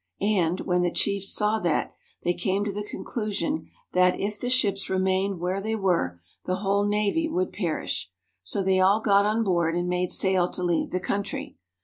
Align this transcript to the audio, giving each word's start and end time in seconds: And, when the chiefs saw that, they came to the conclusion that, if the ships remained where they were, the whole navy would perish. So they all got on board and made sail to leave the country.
And, 0.23 0.61
when 0.61 0.81
the 0.81 0.89
chiefs 0.89 1.29
saw 1.31 1.59
that, 1.59 1.93
they 2.23 2.33
came 2.33 2.65
to 2.65 2.71
the 2.71 2.81
conclusion 2.81 3.69
that, 3.91 4.19
if 4.19 4.39
the 4.39 4.49
ships 4.49 4.89
remained 4.89 5.39
where 5.39 5.61
they 5.61 5.75
were, 5.75 6.19
the 6.45 6.55
whole 6.55 6.85
navy 6.87 7.29
would 7.29 7.53
perish. 7.53 8.11
So 8.41 8.63
they 8.63 8.79
all 8.79 8.99
got 8.99 9.27
on 9.27 9.43
board 9.43 9.75
and 9.75 9.87
made 9.87 10.09
sail 10.09 10.49
to 10.53 10.63
leave 10.63 10.89
the 10.89 10.99
country. 10.99 11.59